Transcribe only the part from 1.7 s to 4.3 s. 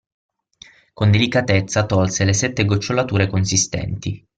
tolse le sette gocciolature consistenti.